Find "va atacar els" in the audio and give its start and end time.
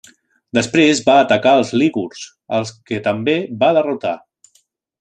1.09-1.73